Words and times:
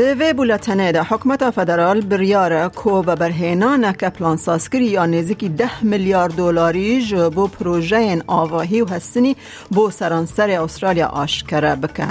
دوی 0.00 0.32
بولتنه 0.32 0.92
ده 0.92 1.02
حکمت 1.02 1.50
فدرال 1.50 2.00
بریاره 2.00 2.68
کو 2.68 2.90
و 2.90 3.16
برهینان 3.16 3.92
که 3.92 4.08
پلان 4.08 4.36
سازکری 4.36 4.84
یا 4.84 5.06
نزدیکی 5.06 5.48
ده 5.48 5.84
میلیارد 5.84 6.34
دلاری 6.34 7.14
بو 7.34 7.46
پروژه 7.46 8.22
آواهی 8.26 8.80
و 8.80 8.86
حسنی 8.86 9.36
بو 9.70 9.90
سرانسر 9.90 10.50
استرالیا 10.50 11.06
آشکره 11.06 11.74
بکه. 11.74 12.06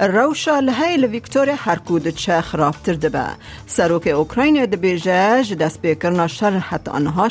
روشا 0.00 0.60
لحیل 0.60 1.04
ویکتوریا 1.04 1.54
هرکود 1.58 2.08
چه 2.08 2.40
خرابتر 2.40 2.92
دبه. 2.92 3.26
سروک 3.66 4.06
اوکراین 4.06 4.66
ده 4.66 4.76
بیجه 4.76 5.54
دست 5.54 5.82
بکرنا 5.82 6.26
شر 6.26 6.58
حتی 6.58 6.90
آنها 6.90 7.28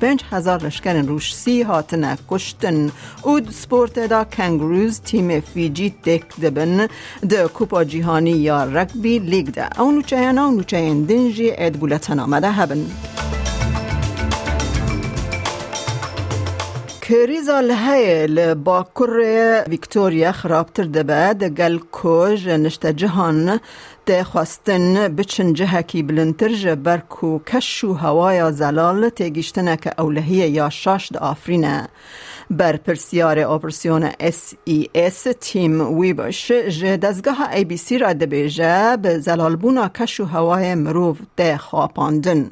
پنج 0.00 0.20
هزار 0.30 0.62
لشکر 0.66 1.02
روشسی 1.02 1.62
هاتن 1.62 2.16
کشتن. 2.28 2.90
اود 3.22 3.50
سپورت 3.50 3.98
دا 3.98 4.24
کنگروز 4.24 5.00
تیم 5.00 5.40
فیجی 5.40 5.90
تک 5.90 6.40
دبن 6.42 6.88
ده 7.28 7.48
کوپا 7.48 7.84
جیهانی 7.84 8.32
لیگ 9.34 9.50
ده. 9.50 9.68
او 9.80 9.90
نوچه 9.92 10.16
او 10.16 10.50
نوچه 10.50 10.94
دنجی 11.08 11.52
اد 11.58 11.72
بولتن 11.72 12.18
آمده 12.20 12.50
هبن. 12.50 12.86
لحیل 17.62 18.54
با 18.54 18.86
کر 18.96 19.64
ویکتوریا 19.68 20.32
خرابتر 20.32 20.82
دبه 20.82 21.34
دگل 21.34 21.78
کج 21.92 22.48
نشته 22.48 22.92
جهان 22.92 23.60
ده 24.06 24.24
خواستن 24.24 25.08
بچن 25.08 25.52
جهکی 25.52 26.02
بلنتر 26.02 26.48
جبر 26.48 26.98
کو 26.98 27.40
هوای 27.82 28.52
زلال 28.52 29.08
تیگیشتنه 29.08 29.76
که 29.76 29.92
اولهی 29.98 30.50
یا 30.50 30.70
شاش 30.70 31.12
ده 31.12 31.18
آفرینه. 31.18 31.88
بر 32.50 32.76
پرسیار 32.76 33.38
اپرسیون 33.38 34.10
اس 34.20 34.54
ای 34.64 34.88
اس 34.94 35.26
تیم 35.40 35.98
ویبش 35.98 36.50
جه 36.50 36.96
دزگاه 36.96 37.52
ای 37.52 37.64
بی 37.64 37.76
سی 37.76 37.98
را 37.98 38.12
دبیجه 38.12 38.96
به 38.96 39.18
زلالبونا 39.18 39.88
کش 39.88 40.20
و 40.20 40.24
هوای 40.24 40.74
مروف 40.74 41.18
ده 41.36 41.56
خواپاندن. 41.56 42.50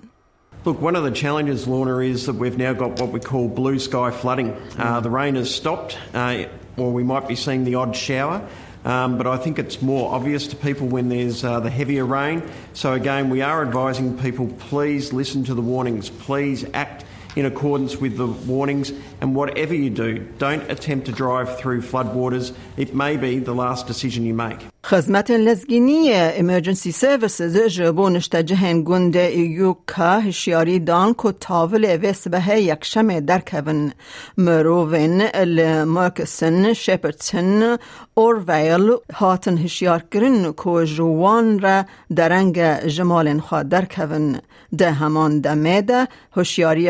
Look, 0.64 0.80
one 0.80 0.94
of 0.94 1.02
the 1.02 1.10
challenges, 1.10 1.66
Lorna, 1.66 1.98
is 1.98 2.26
that 2.26 2.34
we've 2.34 2.56
now 2.56 2.72
got 2.72 3.00
what 3.00 3.10
we 3.10 3.18
call 3.18 3.48
blue 3.48 3.80
sky 3.80 4.12
flooding. 4.12 4.56
Uh, 4.78 5.00
the 5.00 5.10
rain 5.10 5.34
has 5.34 5.52
stopped, 5.52 5.98
uh, 6.14 6.44
or 6.76 6.92
we 6.92 7.02
might 7.02 7.26
be 7.26 7.34
seeing 7.34 7.64
the 7.64 7.74
odd 7.74 7.96
shower. 7.96 8.46
Um, 8.84 9.18
but 9.18 9.26
I 9.26 9.38
think 9.38 9.58
it's 9.58 9.82
more 9.82 10.14
obvious 10.14 10.46
to 10.48 10.56
people 10.56 10.86
when 10.86 11.08
there's 11.08 11.42
uh, 11.42 11.58
the 11.58 11.70
heavier 11.70 12.04
rain. 12.04 12.48
So, 12.74 12.92
again, 12.92 13.28
we 13.28 13.42
are 13.42 13.60
advising 13.66 14.16
people 14.18 14.46
please 14.46 15.12
listen 15.12 15.42
to 15.44 15.54
the 15.54 15.62
warnings, 15.62 16.10
please 16.10 16.64
act 16.74 17.04
in 17.34 17.44
accordance 17.44 17.96
with 17.96 18.16
the 18.16 18.28
warnings, 18.28 18.92
and 19.20 19.34
whatever 19.34 19.74
you 19.74 19.90
do, 19.90 20.20
don't 20.38 20.70
attempt 20.70 21.06
to 21.06 21.12
drive 21.12 21.58
through 21.58 21.82
floodwaters. 21.82 22.54
It 22.76 22.94
may 22.94 23.16
be 23.16 23.40
the 23.40 23.54
last 23.54 23.88
decision 23.88 24.24
you 24.24 24.34
make. 24.34 24.71
خدمت 24.84 25.30
لزگینی 25.30 26.12
Emergency 26.38 26.92
Services 26.92 27.56
جبو 27.68 28.08
نشتجهن 28.08 28.82
گنده 28.82 29.20
ایوکا 29.20 30.18
هشیاری 30.18 30.78
دان 30.78 31.14
کو 31.14 31.32
تاول 31.32 31.84
ویس 31.84 32.28
به 32.28 32.48
یکشم 32.48 33.20
در 33.20 33.38
کون 33.38 33.92
مروین 34.38 35.22
لمارکسن 35.22 36.72
شپرتن 36.72 37.76
اورویل 38.14 38.90
هاتن 39.14 39.58
هشیار 39.58 40.04
کرن 40.10 40.52
کو 40.52 40.84
جوان 40.84 41.58
را 41.58 41.84
درنگ 42.16 42.58
جمال 42.86 43.40
خواه 43.40 43.62
در 43.62 43.84
کون 43.84 44.40
ده 44.78 44.92
همان 44.92 45.40
دمه 45.40 45.82
ده 45.82 46.08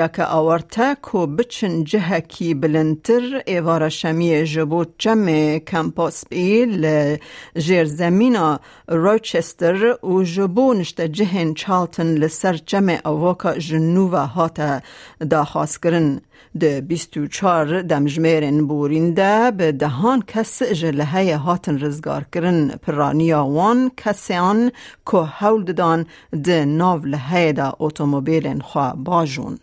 که 0.09 0.25
آورتا 0.25 0.95
کو 1.03 1.27
بچن 1.27 1.85
جهکی 1.85 2.55
بلنتر 2.55 3.43
ایوار 3.47 3.89
شمی 3.89 4.45
جبو 4.45 4.85
چم 4.99 5.59
کمپاس 5.59 6.25
بیل 6.29 7.17
جیر 7.83 7.95
زمینا 7.95 8.61
روچستر 8.89 10.05
و 10.07 10.23
جبو 10.23 10.75
نشته 10.75 11.09
جهن 11.09 11.55
چالتن 11.55 12.15
لسر 12.15 12.57
جمع 12.67 13.01
اواکا 13.05 13.55
جنوبا 13.59 14.27
هاتا 14.27 14.81
داخواست 15.31 15.83
کرن 15.83 16.21
ده 16.61 16.81
بیستو 16.81 17.27
چار 17.27 17.83
دمجمیرن 17.83 18.67
بورینده 18.67 19.51
به 19.51 19.73
دهان 19.73 20.23
کس 20.27 20.63
جلهه 20.63 21.37
هاتن 21.37 21.79
رزگار 21.79 22.25
کرن 22.33 22.69
پرانیا 22.69 23.45
وان 23.45 23.91
کسیان 23.97 24.71
که 25.11 25.17
حول 25.17 25.65
دان 25.65 26.07
ده 26.45 26.65
ناو 26.65 27.05
لهه 27.05 27.53
دا 27.53 27.77
اوتوموبیلن 27.79 28.61
خواه 28.61 28.97
باجون. 28.97 29.59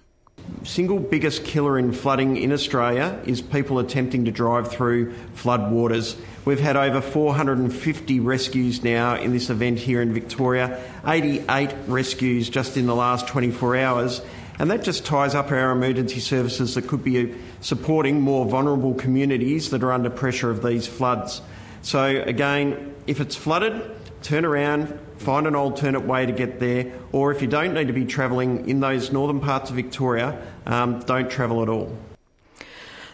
Single 0.64 1.00
biggest 1.00 1.46
killer 1.46 1.80
in 1.80 1.92
flooding 1.94 2.38
in 2.38 2.52
Australia 2.52 3.22
is 3.25 3.42
people 3.42 3.80
attempting 3.80 4.25
to 4.25 4.31
drive 4.31 4.72
through 4.72 5.14
flood 5.34 5.72
waters. 5.72 6.16
We've 6.46 6.59
had 6.59 6.75
over 6.75 7.02
450 7.02 8.20
rescues 8.20 8.84
now 8.84 9.16
in 9.16 9.31
this 9.31 9.50
event 9.50 9.80
here 9.80 10.02
in 10.02 10.14
Victoria, 10.14 10.81
88 11.06 11.74
rescues 11.88 12.50
just 12.50 12.78
in 12.78 12.88
the 12.88 12.96
last 12.96 13.28
24 13.28 13.78
hours. 13.78 14.22
And 14.58 14.70
that 14.72 14.84
just 14.84 15.06
ties 15.06 15.36
up 15.36 15.52
our 15.52 15.72
emergency 15.72 16.20
services 16.20 16.76
that 16.76 16.88
could 16.88 17.03
be 17.03 17.34
supporting 17.62 18.20
more 18.20 18.46
vulnerable 18.46 18.94
communities 18.94 19.70
that 19.70 19.84
are 19.84 19.94
under 19.94 20.09
pressure 20.09 20.50
of 20.50 20.62
these 20.62 20.86
floods. 20.86 21.41
So, 21.81 22.03
again, 22.03 22.94
if 23.08 23.22
it's 23.22 23.38
flooded, 23.38 23.96
turn 24.22 24.45
around, 24.45 24.99
find 25.19 25.47
an 25.47 25.55
alternate 25.55 26.05
way 26.12 26.27
to 26.27 26.33
get 26.33 26.61
there, 26.61 26.93
or 27.12 27.33
if 27.33 27.43
you 27.43 27.49
don't 27.49 27.75
need 27.75 27.89
to 27.89 27.93
be 27.93 28.05
travelling 28.05 28.69
in 28.69 28.81
those 28.81 29.12
northern 29.12 29.41
parts 29.41 29.71
of 29.71 29.77
Victoria, 29.77 30.39
um, 30.67 31.00
don't 31.00 31.31
travel 31.31 31.62
at 31.62 31.69
all. 31.69 31.91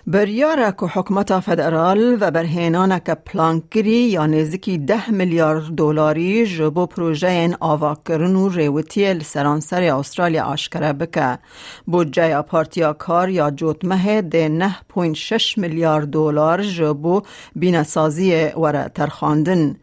بریاره 0.06 0.72
که 0.80 0.86
حکمت 0.86 1.40
فدرال 1.40 2.16
و 2.20 2.30
برهینان 2.30 2.98
که 2.98 3.14
پلانکری 3.14 3.90
یا 3.90 4.26
نزدیکی 4.26 4.78
ده 4.78 5.10
میلیارد 5.10 5.74
دلاری 5.74 6.46
جبو 6.46 6.86
پروژه 6.86 7.28
این 7.28 7.56
آوا 7.60 7.96
کرن 8.08 8.36
و 8.36 8.48
ریوتی 8.48 9.20
سرانسر 9.20 9.82
استرالیا 9.82 10.44
آشکره 10.44 10.92
بکه. 10.92 11.38
بودجه 11.86 12.42
پارتیا 12.42 12.92
کار 12.92 13.28
یا 13.28 13.50
جوتمه 13.50 14.22
ده 14.22 14.72
9.6 14.94 15.58
میلیارد 15.58 16.10
دلار 16.10 16.62
جبو 16.62 17.22
بینسازی 17.56 18.32
وره 18.56 18.90
ترخاندن. 18.94 19.76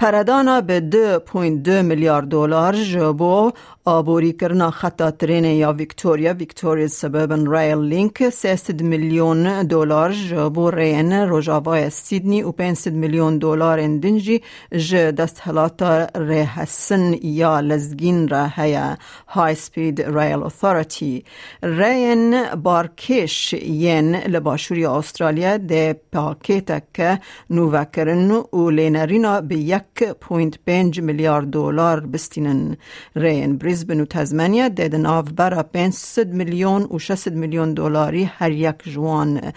پردانا 0.00 0.60
به 0.60 0.82
2.2 1.26 1.68
میلیارد 1.68 2.28
دلار 2.28 2.74
جبو 2.74 3.52
آبوری 3.84 4.32
کرنا 4.32 4.70
خطا 4.70 5.10
ترین 5.10 5.44
یا 5.44 5.72
ویکتوریا. 5.72 6.32
ویکتوریا 6.32 6.88
سببن 6.88 7.52
ریل 7.54 7.78
لینک. 7.78 8.30
300 8.30 8.82
میلیون 8.82 9.62
دلار 9.62 10.12
جبو 10.12 10.70
رین 10.70 11.12
روجاوای 11.12 11.90
سیدنی 11.90 12.42
و 12.42 12.52
500 12.52 12.92
میلیون 12.92 13.38
دلار 13.38 13.78
اندنجی 13.78 14.42
ج 14.72 14.94
دست 14.94 15.40
حلاتا 15.42 16.06
حسن 16.54 17.14
یا 17.22 17.60
لزگین 17.60 18.28
را 18.28 18.46
هیا 18.46 18.96
های 19.28 19.54
سپید 19.54 20.02
ریل 20.02 20.42
اتھارتی 20.42 21.24
رین 21.62 22.54
بارکش 22.54 23.52
ین 23.52 24.16
لباشوری 24.16 24.86
استرالیا 24.86 25.56
ده 25.56 26.00
پاکیتک 26.12 27.18
نووا 27.50 27.84
کرن 27.84 28.30
و 28.30 28.70
لینرینا 28.70 29.40
به 29.40 29.56
یک 29.56 29.82
1.5 29.98 30.98
میلیارد 30.98 31.50
دلار 31.50 32.00
بستینن. 32.00 32.76
رین 33.16 33.58
بریزبن 33.70 34.00
و 34.00 34.04
تزمنیا 34.04 34.68
دید 34.68 34.96
ناو 34.96 35.24
برا 35.36 35.62
500 35.62 36.28
میلیون 36.28 36.82
و 36.82 36.98
600 36.98 37.34
میلیون 37.34 37.74
دلاری 37.74 38.24
هر 38.24 38.50
یک 38.50 38.74
جوان. 38.84 39.52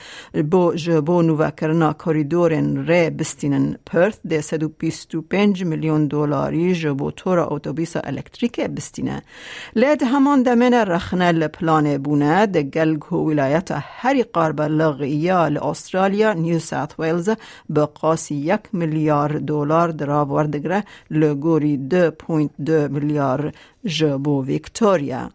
بو 0.51 0.73
جبو 0.75 1.21
نووا 1.21 1.49
کرنا 1.51 1.93
کوریدورن 1.93 2.85
ری 2.87 3.09
بستینن 3.09 3.75
پرث 3.85 4.17
ده 4.29 4.41
125 4.41 5.63
میلیون 5.63 6.07
دلاری 6.07 6.75
جبو 6.75 7.11
تورا 7.11 7.47
اتوبیس 7.47 7.95
الکتریک 7.95 8.59
بستینه 8.59 9.21
لید 9.75 10.03
همان 10.03 10.43
دمن 10.43 10.73
رخنه 10.73 11.31
لپلان 11.31 11.97
بونه 11.97 12.45
ده 12.45 12.63
گلگ 12.63 13.13
و 13.13 13.15
ولایت 13.15 13.69
هری 13.71 14.23
قارب 14.23 14.61
لغیا 14.61 15.43
استرالیا 15.45 16.33
نیو 16.33 16.59
ساوت 16.59 16.99
ویلز 16.99 17.29
به 17.69 17.85
قاسی 17.85 18.35
یک 18.35 18.61
میلیارد 18.73 19.45
دلار 19.45 19.87
در 19.91 20.11
آوردگره 20.11 20.83
لگوری 21.11 21.79
2.2 21.89 22.69
میلیارد 22.69 23.55
جبو 23.84 24.44
ویکتوریا 24.44 25.30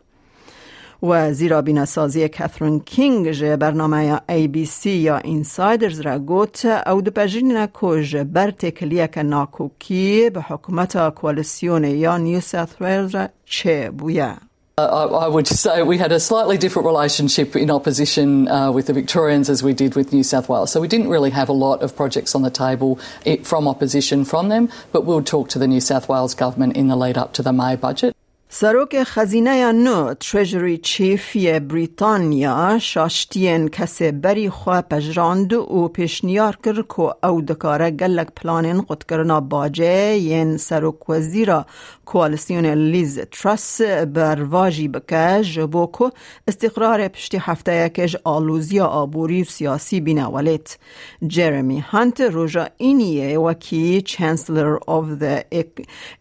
و 1.04 1.34
زیرا 1.34 1.62
بیناسازی 1.62 2.30
کاترین 2.30 2.80
کینگ 2.80 3.32
جه 3.32 3.56
برنامه 3.56 4.22
ای 4.30 4.48
بی 4.48 4.66
سی 4.66 4.90
یا 4.90 5.18
اینسایدرز 5.18 6.00
را 6.00 6.20
گوت 6.20 6.66
او 6.66 7.02
دو 7.02 7.12
پجین 7.12 7.68
کج 7.74 8.18
بر 8.18 8.52
تکلیه 8.52 9.08
که 9.08 9.24
ناکوکی 9.24 10.30
به 10.30 10.42
حکومت 10.42 11.16
کوالیسیون 11.16 11.84
یا 11.84 12.18
نیو 12.18 12.40
ساوت 12.40 12.82
ویلز 12.82 13.16
را 13.16 13.28
چه 13.46 13.92
بویه 13.92 14.36
I, 14.76 14.84
I, 14.84 15.28
would 15.28 15.46
say 15.46 15.84
we 15.84 16.00
had 16.00 16.12
a 16.12 16.20
slightly 16.20 16.58
different 16.58 16.88
relationship 16.88 17.56
in 17.56 17.70
opposition 17.70 18.48
uh, 18.48 18.72
with 18.72 18.88
the 18.88 18.94
Victorians 18.94 19.48
as 19.48 19.62
we 19.62 19.72
did 19.72 19.94
with 19.94 20.12
New 20.12 20.24
South 20.24 20.50
Wales. 20.50 20.72
So 20.72 20.82
we 20.82 20.88
didn't 20.88 21.10
really 21.10 21.30
have 21.30 21.48
a 21.48 21.54
lot 21.54 21.84
of 21.84 21.96
projects 21.96 22.34
on 22.34 22.42
the 22.42 22.50
table 22.50 23.00
from 23.44 23.68
opposition 23.68 24.26
from 24.26 24.50
them, 24.50 24.70
but 24.92 25.06
we'll 25.06 25.22
talk 25.22 25.50
to 25.50 25.60
the 25.60 25.68
New 25.68 25.80
South 25.80 26.10
Wales 26.10 26.34
government 26.34 26.76
in 26.76 26.88
the 26.88 26.96
lead 26.96 27.20
up 27.20 27.34
to 27.34 27.44
the 27.44 27.54
May 27.54 27.76
budget. 27.76 28.16
سروک 28.51 29.03
خزینه 29.03 29.73
نو 29.73 30.15
تریجری 30.15 30.79
چیفی 30.79 31.61
بریتانیا 31.61 32.79
شاشتین 32.79 33.69
کسی 33.69 34.13
بری 34.13 34.51
خواه 34.51 34.81
پجراند 34.81 35.53
و 35.53 35.89
پیشنیار 35.89 36.59
کر 36.65 36.83
که 36.83 37.27
او 37.27 37.43
دکاره 37.43 37.91
گلک 37.91 38.27
پلانین 38.37 38.81
قد 38.81 39.03
کرنا 39.03 39.41
باجه 39.41 40.17
ین 40.17 40.57
سروک 40.57 41.11
وزیرا 41.11 41.67
کوالسیون 42.05 42.67
لیز 42.67 43.19
ترس 43.19 43.81
بر 43.83 44.43
واجی 44.43 44.89
بکه 44.89 45.43
جبو 45.43 45.91
که 45.99 46.11
استقرار 46.49 47.09
پشتی 47.09 47.37
هفته 47.37 47.87
یکش 47.87 48.17
آلوزی 48.25 48.81
آبوری 48.81 49.43
و 49.43 49.45
سیاسی 49.45 50.01
بینه 50.01 50.27
ولیت 50.27 50.79
جرمی 51.27 51.81
هانت 51.81 52.21
روژا 52.21 52.67
اینیه 52.77 53.39
وکی 53.39 54.03
چانسلر 54.03 54.79
آف 54.87 55.07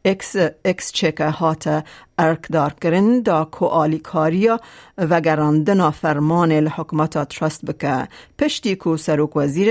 اکس, 0.05 0.35
اکس 0.65 0.91
چکه 0.91 1.29
هاته 1.29 1.83
ارکدار 2.19 2.73
کرن 2.81 3.21
دا 3.25 3.45
کو 3.45 3.67
آلیکاریا 3.67 4.59
و 4.97 5.21
گراندنا 5.21 5.89
فرمان 5.91 6.51
الحکمت 6.51 7.17
ترست 7.29 7.65
بکه. 7.65 8.07
پشتی 8.39 8.75
کو 8.75 8.97
سروک 8.97 9.35
وزیر 9.35 9.69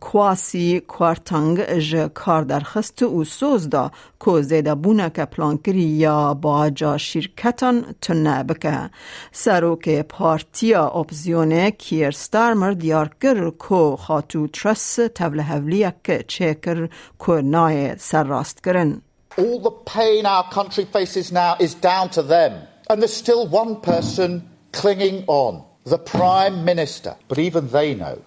کواسی 0.00 0.80
کوارتنگ 0.80 1.78
ج 1.78 1.96
کار 2.14 2.42
درخست 2.42 3.02
و 3.02 3.24
سوز 3.24 3.70
دا 3.70 3.90
کو 4.18 4.42
زیده 4.42 4.74
بونه 4.74 5.10
که 5.10 5.24
پلانکری 5.24 5.80
یا 5.80 6.34
باجا 6.34 6.96
شرکتان 6.96 7.84
تنه 8.00 8.42
بکه. 8.42 8.90
سروک 9.32 9.88
پارتیا 9.88 10.86
اپزیونه 10.86 11.70
کیر 11.70 12.10
ستارمر 12.10 12.72
دیار 12.72 13.10
کر 13.20 13.50
کو 13.50 13.96
خاتو 13.96 14.46
ترس 14.46 14.98
تول 15.14 15.40
هولیک 15.40 16.26
چکر 16.28 16.88
کو 17.18 17.40
نای 17.40 17.98
سر 17.98 18.24
راست 18.24 18.64
کرن. 18.64 19.00
All 19.38 19.60
the 19.60 19.70
pain 19.70 20.24
our 20.24 20.48
country 20.50 20.86
faces 20.86 21.30
now 21.30 21.56
is 21.60 21.74
down 21.74 22.10
to 22.10 22.22
them. 22.22 22.66
And 22.88 23.02
there's 23.02 23.12
still 23.12 23.46
one 23.46 23.80
person 23.80 24.48
clinging 24.72 25.24
on 25.26 25.64
the 25.84 25.98
Prime 25.98 26.64
Minister. 26.64 27.16
But 27.28 27.38
even 27.38 27.68
they 27.68 27.94
know 27.94 28.22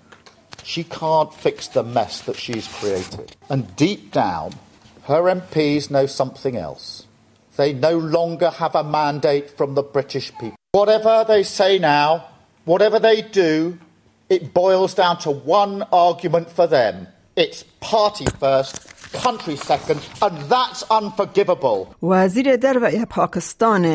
she 0.64 0.84
can't 0.84 1.34
fix 1.34 1.68
the 1.70 1.84
mess 1.84 2.22
that 2.22 2.36
she's 2.36 2.68
created. 2.68 3.36
And 3.50 3.76
deep 3.76 4.12
down, 4.12 4.54
her 5.04 5.24
MPs 5.24 5.90
know 5.90 6.06
something 6.06 6.56
else. 6.56 7.08
They 7.58 7.74
no 7.74 7.98
longer 7.98 8.52
have 8.52 8.76
a 8.76 8.84
mandate 8.84 9.50
from 9.50 9.74
the 9.74 9.84
British 9.84 10.32
people. 10.34 10.56
Whatever 10.74 11.26
they 11.28 11.44
say 11.44 11.80
now, 11.80 12.28
whatever 12.66 13.00
they 13.00 13.24
do, 13.24 13.80
it 14.30 14.54
boils 14.54 14.94
down 14.94 15.18
to 15.20 15.32
one 15.32 15.82
argument 15.92 16.52
for 16.52 16.68
them 16.68 17.08
it's 17.40 17.64
party 17.80 18.26
first 18.38 18.89
وزیر 22.02 22.56
در 22.56 23.06
پاکستان 23.10 23.86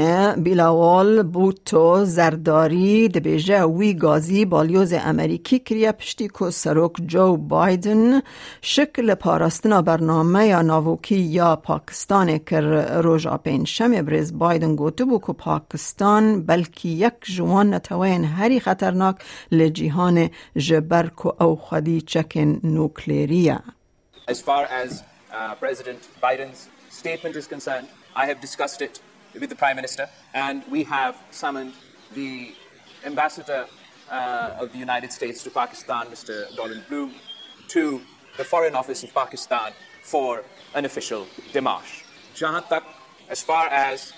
بیلاوال 0.42 1.22
بوتو 1.22 2.04
زرداری 2.04 3.08
دبیجه 3.08 3.64
وی 3.64 3.94
گازی 3.94 4.44
بالیوز 4.44 4.92
امریکی 4.92 5.58
کریه 5.58 5.92
پشتی 5.92 6.28
که 6.38 6.50
سروک 6.50 6.92
جو 7.06 7.36
بایدن 7.36 8.22
شکل 8.62 9.14
پاراستنا 9.14 9.82
برنامه 9.82 10.46
یا 10.46 10.62
ناوکی 10.62 11.16
یا 11.16 11.56
پاکستان 11.56 12.38
کر 12.38 13.00
روژا 13.00 13.36
پین 13.36 13.64
شم 13.64 14.02
بریز 14.02 14.38
بایدن 14.38 14.76
گوتو 14.76 15.06
بو 15.06 15.18
که 15.18 15.32
پاکستان 15.32 16.42
بلکی 16.42 16.88
یک 16.88 17.14
جوان 17.22 17.74
نتوین 17.74 18.24
هری 18.24 18.60
خطرناک 18.60 19.16
لجیهان 19.52 20.30
که 21.22 21.42
او 21.42 21.56
خودی 21.56 22.00
چکن 22.00 22.60
نوکلیریه. 22.62 23.60
As 24.26 24.40
far 24.40 24.64
as 24.64 25.04
uh, 25.30 25.54
President 25.56 26.08
Biden's 26.22 26.70
statement 26.88 27.36
is 27.36 27.46
concerned, 27.46 27.88
I 28.16 28.24
have 28.24 28.40
discussed 28.40 28.80
it 28.80 29.00
with 29.38 29.50
the 29.50 29.56
Prime 29.56 29.76
Minister, 29.76 30.08
and 30.32 30.62
we 30.70 30.82
have 30.84 31.16
summoned 31.30 31.74
the 32.14 32.54
Ambassador 33.04 33.66
uh, 34.10 34.56
of 34.58 34.72
the 34.72 34.78
United 34.78 35.12
States 35.12 35.42
to 35.44 35.50
Pakistan, 35.50 36.06
Mr. 36.06 36.54
Donald 36.56 36.82
Bloom, 36.88 37.12
to 37.68 38.00
the 38.38 38.44
Foreign 38.44 38.74
Office 38.74 39.02
of 39.02 39.12
Pakistan 39.12 39.72
for 40.02 40.42
an 40.74 40.86
official 40.86 41.26
démarche. 41.52 42.04
Jahan 42.34 42.62
as 43.28 43.42
far 43.42 43.68
as 43.68 44.14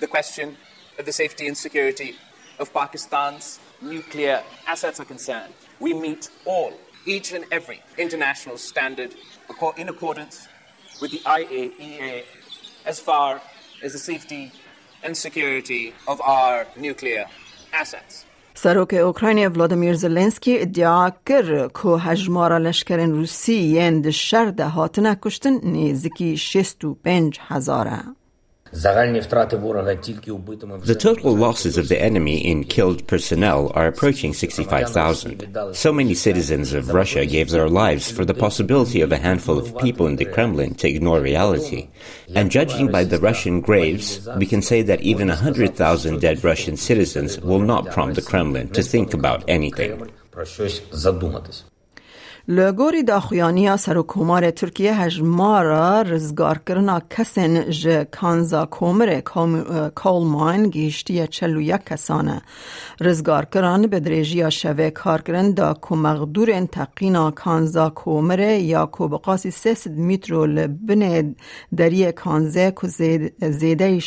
the 0.00 0.06
question 0.08 0.56
of 0.98 1.06
the 1.06 1.12
safety 1.12 1.46
and 1.46 1.56
security 1.56 2.16
of 2.58 2.72
Pakistan's 2.72 3.60
nuclear 3.80 4.42
assets 4.66 4.98
are 4.98 5.04
concerned, 5.04 5.52
we 5.78 5.94
meet 5.94 6.28
all 6.44 6.72
each 7.05 7.33
and 7.33 7.45
every 7.51 7.79
international 7.97 8.57
standard 8.57 9.11
in 9.77 9.87
accordance 9.89 10.47
with 11.01 11.11
the 11.11 11.21
IAEA 11.39 12.23
as 12.85 12.99
far 12.99 13.41
as 13.83 13.93
the 13.93 13.99
safety 13.99 14.51
and 15.03 15.15
security 15.15 15.93
of 16.07 16.21
our 16.21 16.67
nuclear 16.75 17.25
assets. 17.73 18.25
سروک 18.55 18.93
اوکراین 18.93 19.47
ولادیمیر 19.47 19.93
زلنسکی 19.93 20.59
ادعا 20.59 21.09
کر 21.25 21.67
که 21.67 21.87
هجمار 21.87 22.59
لشکر 22.59 22.97
روسی 22.97 23.53
یند 23.53 24.09
شر 24.09 24.45
ده 24.45 24.65
هاتنه 24.67 25.17
کشتن 25.21 25.59
نیزکی 25.63 26.37
شست 26.37 26.85
و 26.85 26.93
پنج 26.93 27.39
هزاره. 27.47 28.03
The 30.84 30.96
total 30.98 31.36
losses 31.36 31.76
of 31.76 31.88
the 31.88 32.00
enemy 32.00 32.38
in 32.38 32.64
killed 32.64 33.06
personnel 33.06 33.70
are 33.74 33.86
approaching 33.86 34.32
65,000. 34.32 35.74
So 35.74 35.92
many 35.92 36.14
citizens 36.14 36.72
of 36.72 36.88
Russia 36.88 37.26
gave 37.26 37.50
their 37.50 37.68
lives 37.68 38.10
for 38.10 38.24
the 38.24 38.32
possibility 38.32 39.02
of 39.02 39.12
a 39.12 39.18
handful 39.18 39.58
of 39.58 39.76
people 39.78 40.06
in 40.06 40.16
the 40.16 40.24
Kremlin 40.24 40.74
to 40.76 40.88
ignore 40.88 41.20
reality. 41.20 41.88
And 42.34 42.50
judging 42.50 42.90
by 42.90 43.04
the 43.04 43.20
Russian 43.20 43.60
graves, 43.60 44.26
we 44.38 44.46
can 44.46 44.62
say 44.62 44.80
that 44.82 45.02
even 45.02 45.28
100,000 45.28 46.20
dead 46.20 46.42
Russian 46.42 46.78
citizens 46.78 47.38
will 47.40 47.60
not 47.60 47.90
prompt 47.90 48.16
the 48.16 48.22
Kremlin 48.22 48.70
to 48.70 48.82
think 48.82 49.12
about 49.12 49.44
anything. 49.48 50.10
لگوری 52.48 53.02
داخویانی 53.02 53.76
سروکومار 53.76 54.50
ترکیه 54.50 54.94
هجمارا 54.94 56.02
رزگار 56.02 56.58
کرنا 56.66 57.00
کسین 57.10 57.70
ج 57.70 57.88
کانزا 58.10 58.66
کومر 58.66 59.20
کولمان 59.94 60.70
گیشتی 60.70 61.26
چلو 61.26 61.60
یک 61.60 61.84
کسانه 61.86 62.42
رزگار 63.00 63.44
کران 63.44 63.86
به 63.86 64.00
درجی 64.00 64.50
شوه 64.50 64.90
کار 64.90 65.22
کرن 65.22 65.50
دا 65.50 65.74
کو 65.74 65.96
مغدور 65.96 66.66
تقینا 66.66 67.30
کانزا 67.30 67.90
کومر 67.90 68.40
یا 68.40 68.86
کو 68.86 69.08
بقاسی 69.08 69.50
سیسد 69.50 69.90
میترو 69.90 70.46
لبن 70.46 71.34
دری 71.78 72.12
کانزه 72.12 72.70
کو 72.70 72.86
زیده 73.40 74.00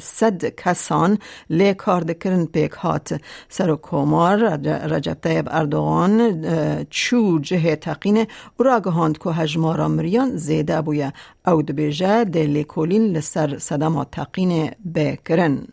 صد 0.00 0.44
کسان 0.44 1.18
لی 1.50 1.74
کار 1.74 2.00
دکرن 2.00 2.46
پیک 2.46 2.72
هات. 2.72 3.20
سروکومار 3.48 4.38
رجب 4.66 5.16
طیب 5.22 5.48
اردوغان 5.50 6.44
چو 6.90 7.38
جهت 7.38 7.77
تقینه 7.77 8.27
او 8.59 8.65
را 8.65 8.79
گهاند 8.79 9.17
که 9.17 9.29
هجمارا 9.29 9.87
مریان 9.87 10.37
زیده 10.37 10.81
بویه 10.81 11.13
او 11.47 11.61
دبیجه 11.61 12.23
دلی 12.23 12.63
کولین 12.63 13.17
لسر 13.17 13.57
صدما 13.57 14.05
تقینه 14.05 14.75
بکرن 14.95 15.67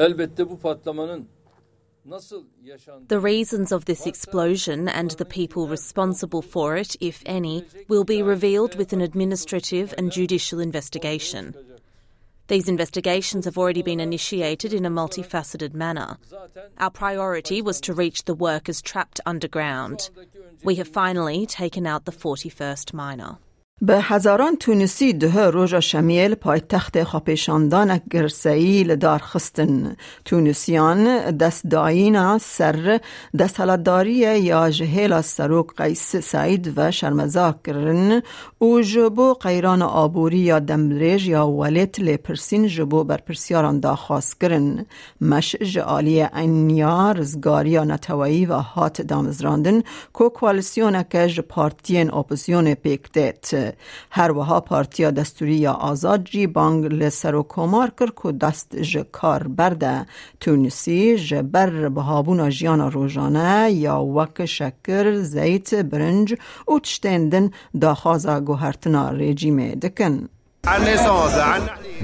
البته 0.00 0.44
bu 0.44 0.58
patlamanın 0.58 1.26
The 3.08 3.20
reasons 3.20 3.70
of 3.70 3.84
this 3.84 4.06
explosion 4.06 4.88
and 4.88 5.10
the 5.12 5.26
people 5.26 5.68
responsible 5.68 6.40
for 6.40 6.76
it, 6.76 6.96
if 7.00 7.22
any, 7.26 7.66
will 7.86 8.04
be 8.04 8.22
revealed 8.22 8.76
with 8.76 8.94
an 8.94 9.02
administrative 9.02 9.92
and 9.98 10.10
judicial 10.10 10.58
investigation. 10.58 11.54
These 12.46 12.66
investigations 12.66 13.44
have 13.44 13.58
already 13.58 13.82
been 13.82 14.00
initiated 14.00 14.72
in 14.72 14.86
a 14.86 14.90
multifaceted 14.90 15.74
manner. 15.74 16.16
Our 16.78 16.90
priority 16.90 17.60
was 17.60 17.78
to 17.82 17.92
reach 17.92 18.24
the 18.24 18.34
workers 18.34 18.80
trapped 18.80 19.20
underground. 19.26 20.08
We 20.63 20.75
have 20.75 20.87
finally 20.87 21.45
taken 21.45 21.87
out 21.87 22.05
the 22.05 22.11
41st 22.11 22.93
miner. 22.93 23.37
به 23.81 24.01
هزاران 24.01 24.55
تونسی 24.55 25.13
ده 25.13 25.47
روژا 25.47 25.79
شمیل 25.79 26.35
پای 26.35 26.59
تخت 26.59 27.03
خاپیشاندان 27.03 28.01
گرسایی 28.11 28.83
لدار 28.83 29.19
خستن 29.19 29.95
تونسیان 30.25 31.31
دست 31.31 31.67
دایینا 31.67 32.37
سر 32.37 32.99
دست 33.39 33.59
حلداری 33.59 34.13
یا 34.13 34.69
جهیل 34.69 35.21
سروک 35.21 35.67
قیس 35.77 36.15
سعید 36.15 36.73
و 36.75 36.91
شرمزا 36.91 37.55
کرن 37.65 38.21
و 38.61 38.81
جبو 38.81 39.33
قیران 39.33 39.81
آبوری 39.81 40.37
یا 40.37 40.59
دمریج 40.59 41.27
یا 41.27 41.47
ولیت 41.47 41.99
لپرسین 41.99 42.67
جبو 42.67 43.03
بر 43.03 43.17
پرسیاران 43.17 43.79
دا 43.79 43.95
خواست 43.95 44.41
کرن 44.41 44.85
مش 45.21 45.55
جعالی 45.55 46.21
اینیا 46.21 47.11
رزگاری 47.11 47.77
نتوایی 47.77 48.45
و 48.45 48.53
هات 48.53 49.01
دامزراندن. 49.01 49.81
کو 50.13 50.29
کوالیسیون 50.29 51.03
که 51.03 51.27
پارتین 51.49 52.13
اپوزیون 52.13 52.73
پیکتت 52.73 53.72
هر 54.11 54.31
وها 54.31 54.59
پارتیا 54.59 55.11
دستوری 55.11 55.55
یا 55.55 55.73
آزاد 55.73 56.23
جی 56.23 56.47
بانگ 56.47 56.85
لسر 56.85 57.35
و 57.35 57.45
کمار 57.49 57.91
کر 57.99 58.09
که 58.23 58.31
دست 58.31 58.81
ج 58.81 58.97
کار 59.11 59.47
برده 59.47 60.05
تونسی 60.39 61.17
ج 61.17 61.33
بر 61.33 61.89
بهابون 61.89 62.49
جیان 62.49 62.91
روزانه 62.91 63.71
یا 63.71 64.03
وک 64.03 64.45
شکر 64.45 65.15
زیت 65.15 65.73
برنج 65.73 66.35
و 66.67 66.79
تشتندن 66.79 67.51
داخازا 67.81 68.39
گوهرتنا 68.39 69.09
رژیم 69.09 69.73
دکن 69.73 70.29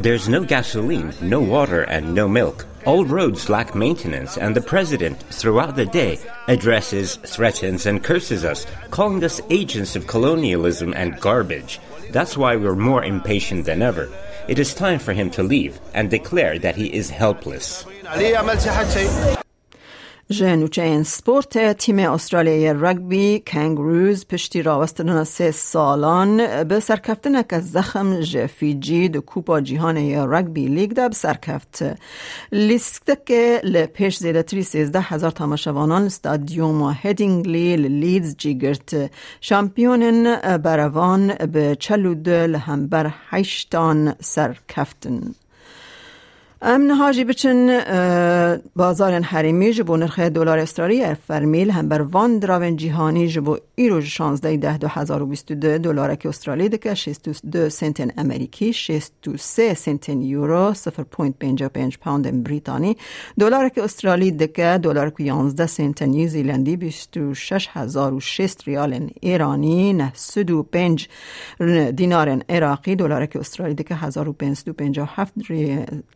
There's 0.06 0.28
no 0.28 0.44
gasoline, 0.44 1.14
no 1.22 1.40
water, 1.40 1.82
and 1.96 2.14
no 2.14 2.28
milk. 2.28 2.66
All 2.90 3.06
roads 3.06 3.50
lack 3.50 3.76
maintenance, 3.76 4.36
and 4.36 4.56
the 4.56 4.62
president, 4.62 5.22
throughout 5.30 5.76
the 5.76 5.86
day, 5.86 6.18
addresses, 6.48 7.18
threatens, 7.18 7.86
and 7.86 8.04
curses 8.04 8.44
us, 8.44 8.66
calling 8.90 9.24
us 9.24 9.40
agents 9.52 9.96
of 9.96 10.08
colonialism 10.08 10.96
and 10.96 11.20
garbage. 11.20 11.80
That's 12.10 12.36
why 12.36 12.56
we're 12.56 12.74
more 12.74 13.04
impatient 13.04 13.66
than 13.66 13.84
ever. 13.84 14.10
It 14.48 14.58
is 14.58 14.74
time 14.74 14.98
for 14.98 15.14
him 15.14 15.30
to 15.38 15.44
leave 15.44 15.80
and 15.94 16.10
declare 16.10 16.58
that 16.58 16.76
he 16.76 16.92
is 16.92 17.12
helpless. 17.12 17.86
ژنوچین 20.32 21.04
سپورت 21.04 21.78
تیم 21.78 22.00
استرالیای 22.00 22.74
رگبی 22.74 23.44
کنگروز 23.48 24.28
پشتی 24.28 24.62
راوستن 24.62 25.24
سه 25.24 25.52
سالان 25.52 26.64
به 26.64 26.80
سرکفتن 26.80 27.42
که 27.42 27.60
زخم 27.60 28.20
جفیجی 28.20 29.10
دو 29.10 29.22
کوپا 29.22 29.62
جیهان 29.62 29.98
رگبی 30.34 30.68
لیگ 30.68 30.92
ده 30.92 31.12
سرکفت 31.12 31.84
لیست 32.52 33.12
که 33.26 33.62
لپیش 33.64 34.18
زیده 34.18 34.44
تری 34.44 34.64
سیزده 34.64 35.02
هزار 35.02 35.32
تماشوانان 35.32 36.04
استادیوم 36.04 36.98
هدینگلی 37.02 37.78
لیدز 37.78 38.36
جیگرت 38.38 39.12
شامپیونن 39.42 40.58
بروان 40.58 41.28
به 41.28 41.76
چلود 41.80 42.30
لهمبر 42.30 43.14
هشتان 43.30 44.16
سرکفتن 44.22 45.36
ام 46.62 46.92
هاجی 46.92 47.24
بچن 47.24 47.80
بازار 48.76 49.22
حریمی 49.22 49.74
جبو 49.74 49.98
نرخ 49.98 50.20
دلار 50.20 50.60
استرالی 50.60 51.16
فرمیل 51.16 51.72
هم 51.72 51.90
بر 51.90 52.02
وان 52.02 52.40
دراون 52.40 52.76
جیهانی 52.76 53.28
جبو 53.28 53.58
ایرو 53.76 54.02
16 54.02 54.58
ده 54.58 54.78
2022 54.78 55.78
دلار 55.78 56.16
که 56.16 56.30
استرالی 56.30 56.70
دکه 56.70 56.94
62 56.94 57.70
سنتن 57.70 58.12
امریکی 58.18 58.74
63 58.74 59.74
سنتن 59.74 60.22
یورو 60.22 60.74
0.55 60.74 61.98
پوند 61.98 62.44
بریتانی. 62.44 62.98
دلار 63.40 63.70
که 63.70 63.84
استرالی 63.84 64.32
دکه 64.32 64.80
دلار 64.84 65.10
که 65.10 65.24
11 65.24 65.66
سنتن 65.66 66.10
نیوزیلندی 66.10 66.78
26006 66.78 68.56
ریال 68.68 69.10
ایرانی 69.22 69.94
95 69.94 71.08
دینار 71.96 72.42
عراقی. 72.50 72.96
دلار 72.96 73.26
که 73.26 73.40
استرالی 73.40 73.74
دکه 73.74 73.96
1557 73.96 75.34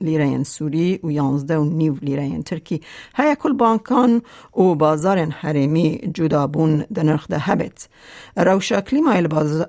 لیره 0.01 0.32
سوری 0.41 0.99
و 1.03 1.11
یانزده 1.11 1.57
و 1.57 1.63
نیو 1.63 1.95
لیره 2.01 2.41
ترکی. 2.41 2.81
هیا 3.15 3.35
کل 3.35 3.53
بانکان 3.53 4.21
و 4.57 4.75
بازار 4.75 5.19
حریمی 5.19 6.11
جدا 6.13 6.47
بون 6.47 6.85
دنرخ 6.95 7.27
ده 7.27 7.37
هبت 7.37 7.89
روشا 8.37 8.81
کلیما 8.81 9.13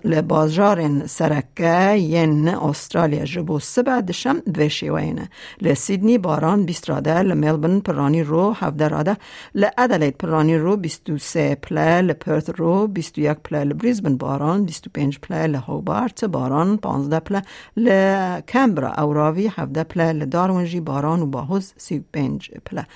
لبازار 0.04 1.06
سرکه 1.06 1.96
ین 1.98 2.48
استرالیا 2.48 3.24
جبو 3.24 3.58
سبع 3.58 4.00
دشم 4.00 4.42
و 4.58 4.68
شیوین 4.68 5.28
لسیدنی 5.62 6.18
باران 6.18 6.64
بیست 6.64 6.90
راده 6.90 7.22
لملبن 7.22 7.80
پرانی 7.80 8.22
رو 8.22 8.52
هفده 8.52 8.88
راده 8.88 9.16
لعدلید 9.54 10.16
پرانی 10.16 10.58
رو 10.58 10.76
بیست 10.76 11.10
و 11.10 11.18
سه 11.18 11.54
پله 11.54 12.00
لپرت 12.00 12.50
رو 12.50 12.86
بیست 12.86 13.18
و 13.18 13.20
یک 13.20 13.38
پله 13.44 13.64
لبریزبن 13.64 14.16
باران 14.16 14.64
بیست 14.64 14.86
و 14.86 14.90
پنج 14.94 15.18
پله 15.18 15.46
لهوبارت 15.46 16.24
باران 16.24 16.76
پانزده 16.76 17.20
پله 17.20 17.42
لکمبرا 17.76 18.92
اوراوی 18.92 19.50
هفده 19.56 19.84
پله 19.84 20.12
لدارونجی 20.54 20.80
باران 20.80 21.22
و 21.22 21.26
باهوز 21.26 21.74
سی 21.76 22.04
پنج 22.12 22.50
پله 22.50 22.86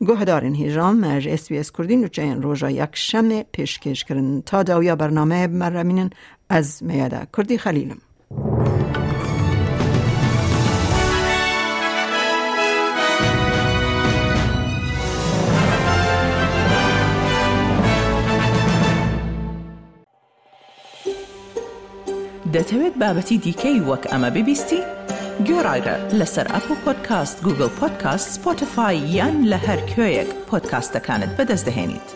گوهدارین 0.00 0.54
هیجان 0.54 0.96
مرج 0.96 1.28
اس 1.28 1.48
بی 1.48 1.58
اس 1.58 1.72
کردین 1.72 2.04
و 2.04 2.08
چین 2.08 2.42
روژا 2.42 2.70
یک 2.70 2.90
شم 2.92 3.42
پیشکش 3.42 4.04
کرن 4.04 4.40
تا 4.40 4.62
داویا 4.62 4.96
برنامه 4.96 5.46
مرمینن 5.46 6.10
از 6.48 6.82
میاده 6.82 7.26
کردی 7.36 7.58
خلیلم 7.58 7.98
دەتەوێت 22.54 22.94
بابەتی 23.02 23.38
دیکەی 23.44 23.80
وەک 23.88 24.04
ئەمە 24.10 24.30
ببیستی؟ 24.36 24.80
گۆڕایرە 25.47 25.95
لەسەر 26.19 26.47
ئەپ 26.53 26.67
و 26.71 26.75
پۆدکاست 26.83 27.37
گوگل 27.45 27.71
پۆدکاست 27.79 28.27
سپۆتفاای 28.35 28.97
یان 29.17 29.35
لە 29.51 29.57
هەر 29.67 29.79
کوێیەک 29.91 30.29
پۆدکاستەکانت 30.49 31.31
بەدەستدەێنیت. 31.37 32.09